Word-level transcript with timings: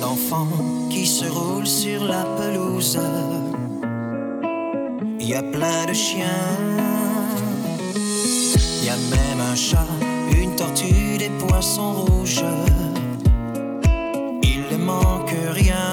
d'enfants 0.00 0.48
qui 0.88 1.06
se 1.06 1.26
roulent 1.26 1.66
sur 1.66 2.04
la 2.04 2.24
pelouse. 2.38 2.98
Il 5.20 5.28
y 5.28 5.34
a 5.34 5.42
plein 5.42 5.86
de 5.86 5.92
chiens. 5.92 6.48
Il 8.78 8.86
y 8.86 8.88
a 8.88 8.96
même 8.96 9.40
un 9.40 9.54
chat, 9.54 9.86
une 10.36 10.56
tortue, 10.56 11.18
des 11.18 11.30
poissons 11.46 11.92
rouges. 12.04 12.44
Il 14.42 14.62
ne 14.72 14.78
manque 14.82 15.34
rien. 15.52 15.89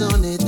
on 0.00 0.24
it. 0.24 0.41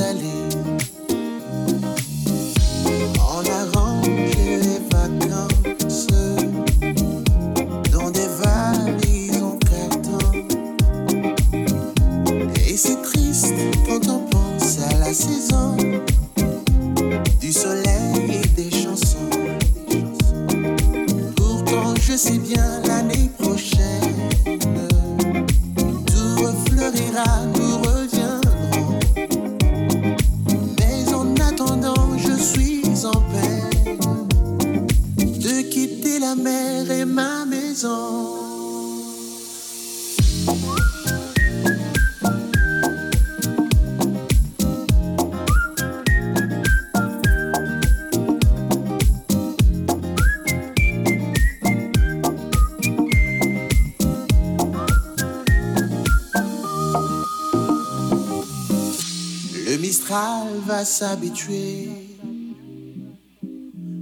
s'habituer 60.85 61.89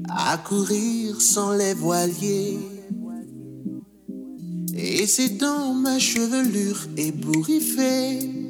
à 0.08 0.36
courir 0.38 1.20
sans 1.20 1.52
les 1.52 1.74
voiliers. 1.74 2.58
Et 4.74 5.06
c'est 5.06 5.38
dans 5.38 5.74
ma 5.74 5.98
chevelure 5.98 6.88
ébouriffée 6.96 8.48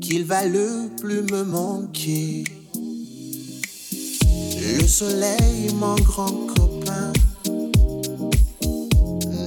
qu'il 0.00 0.24
va 0.24 0.44
le 0.46 0.90
plus 1.00 1.22
me 1.22 1.44
manquer. 1.44 2.44
Le 4.78 4.86
soleil, 4.86 5.72
mon 5.74 5.94
grand 5.96 6.46
copain, 6.54 7.12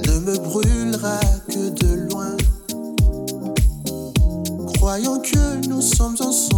ne 0.06 0.18
me 0.20 0.36
brûlera 0.38 1.20
que 1.48 1.68
de 1.70 2.10
loin. 2.10 2.36
Croyant 4.74 5.20
que 5.20 5.68
nous 5.68 5.82
sommes 5.82 6.16
ensemble 6.20 6.57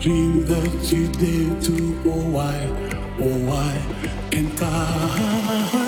dream 0.00 0.44
that 0.46 0.92
you 0.92 1.08
did 1.08 1.60
to 1.60 2.00
oh 2.06 2.30
why, 2.30 2.56
oh 3.20 3.38
why, 3.48 3.72
and 4.32 4.48
I. 4.62 5.87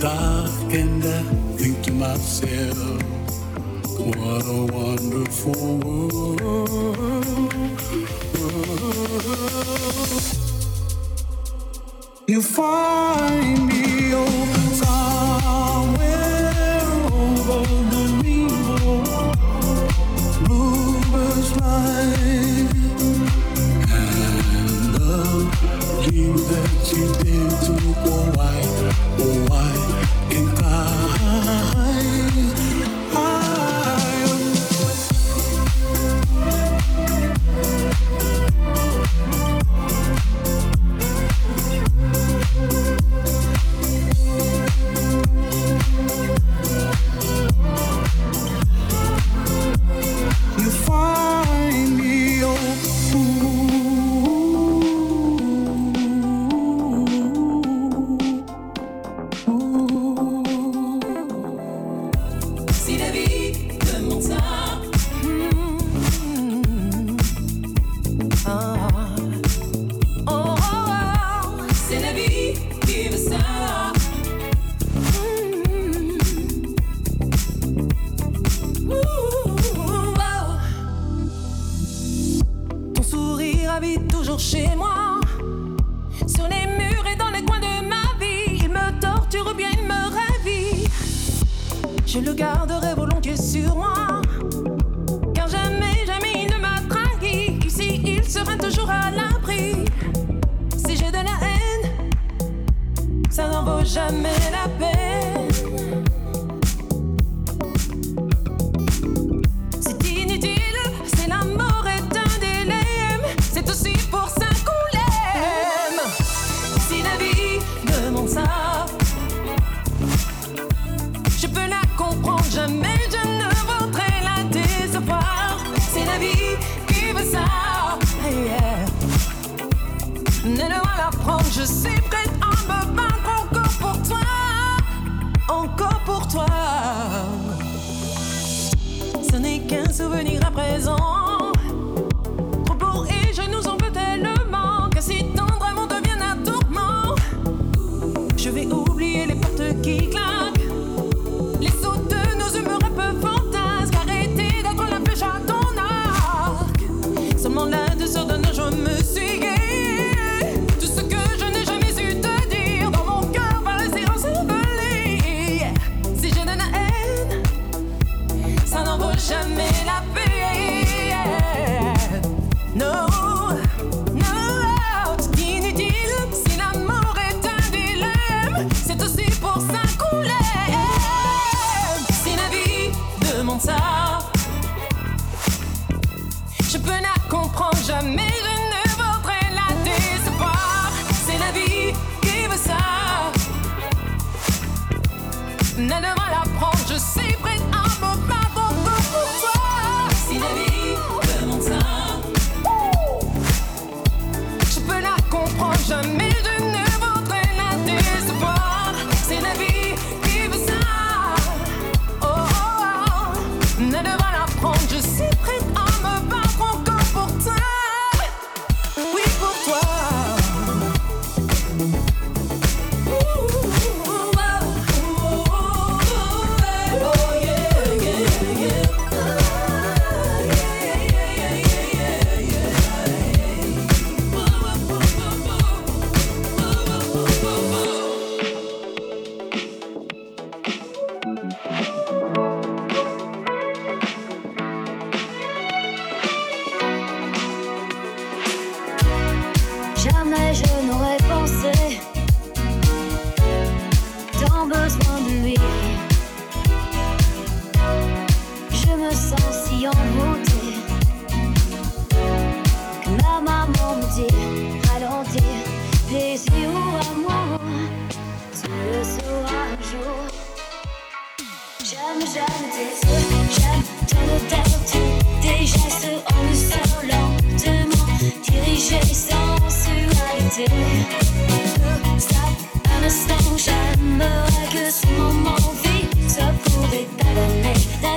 dark 0.00 0.72
and 0.72 1.04
I 1.04 1.22
think 1.58 1.82
to 1.84 1.92
myself, 1.92 3.02
what 3.98 4.44
a 4.46 4.66
wonderful 4.72 5.76
world. 5.78 6.40
world. 6.40 7.60
You 12.26 12.40
fall. 12.40 12.79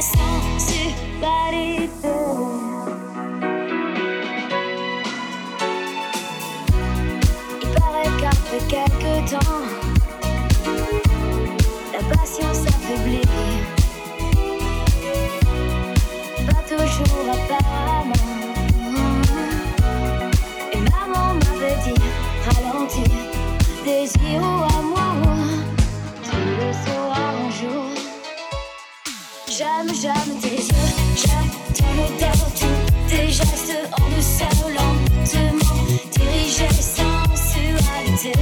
la. 0.02 0.10
Il 7.62 7.70
paraît 7.70 8.14
qu'après 8.20 8.62
quelques 8.68 9.30
temps, 9.30 9.62
la 11.94 12.16
patience 12.16 12.66
affaiblit. 12.68 13.28
Pas 16.48 16.64
toujours 16.68 17.26
apparemment. 17.32 18.14
Et 20.72 20.78
maman 20.78 21.36
m'avait 21.36 21.80
dit, 21.86 22.02
ralentir, 22.46 23.14
désir 23.86 24.42
ou 24.42 24.73
J'aime, 29.86 29.96
j'aime 30.02 30.40
tes 30.40 30.56
yeux, 30.56 30.90
j'aime 31.16 31.52
ton 31.76 31.92
odeur, 32.06 32.40
tous 32.58 33.10
tes 33.10 33.28
gestes 33.28 33.76
en 33.92 34.04
lentement 34.70 35.58
dirigés, 36.12 36.72
sensualité. 36.72 38.34